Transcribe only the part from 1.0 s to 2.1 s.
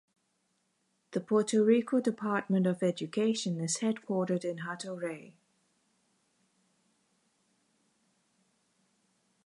The Puerto Rico